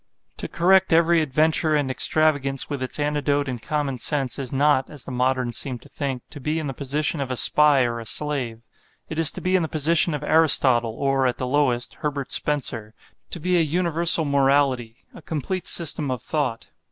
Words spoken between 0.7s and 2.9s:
every adventure and extravagance with